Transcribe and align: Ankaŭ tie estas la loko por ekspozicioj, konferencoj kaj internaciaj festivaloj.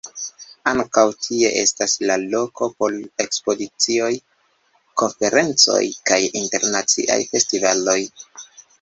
Ankaŭ 0.69 1.03
tie 1.25 1.51
estas 1.63 1.93
la 2.11 2.15
loko 2.23 2.71
por 2.81 2.97
ekspozicioj, 3.25 4.11
konferencoj 5.05 5.81
kaj 6.13 6.21
internaciaj 6.45 7.23
festivaloj. 7.33 8.01